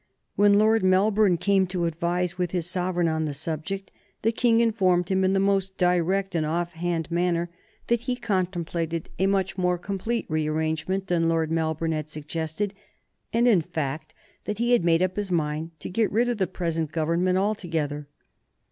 When 0.35 0.55
Lord 0.57 0.81
Melbourne 0.83 1.37
came 1.37 1.67
to 1.67 1.85
advise 1.85 2.35
with 2.35 2.49
his 2.49 2.65
sovereign 2.65 3.07
on 3.07 3.25
the 3.25 3.35
subject 3.35 3.91
the 4.23 4.31
King 4.31 4.59
informed 4.59 5.09
him, 5.09 5.23
in 5.23 5.33
the 5.33 5.39
most 5.39 5.77
direct 5.77 6.33
and 6.33 6.43
off 6.43 6.73
hand 6.73 7.11
manner, 7.11 7.51
that 7.85 7.99
he 7.99 8.15
contemplated 8.15 9.09
a 9.19 9.27
much 9.27 9.59
more 9.59 9.77
complete 9.77 10.25
rearrangement 10.27 11.05
than 11.05 11.29
Lord 11.29 11.51
Melbourne 11.51 11.91
had 11.91 12.09
suggested, 12.09 12.73
and, 13.31 13.47
in 13.47 13.61
fact, 13.61 14.15
that 14.45 14.57
he 14.57 14.71
had 14.71 14.83
made 14.83 15.03
up 15.03 15.17
his 15.17 15.31
mind 15.31 15.69
to 15.81 15.87
get 15.87 16.11
rid 16.11 16.27
of 16.29 16.39
the 16.39 16.47
present 16.47 16.91
Government 16.91 17.37
altogether. 17.37 18.07